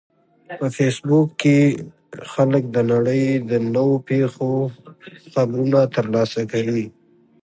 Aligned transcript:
په 0.59 0.65
فېسبوک 0.75 1.27
کې 1.41 1.57
خلک 2.31 2.63
د 2.75 2.77
نړۍ 2.91 3.23
د 3.49 3.51
نوو 3.75 3.95
پیښو 4.09 4.51
خبرونه 5.31 5.79
ترلاسه 5.95 6.41
کوي 6.51 6.85